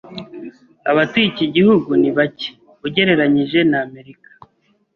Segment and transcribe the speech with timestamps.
[0.91, 2.49] Abatuye iki gihugu ni bake
[2.87, 4.29] ugereranije n’Amerika.